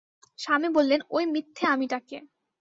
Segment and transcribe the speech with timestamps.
[0.39, 2.17] স্বামী বললেন, ঐ মিথ্যে-আমিটাকে।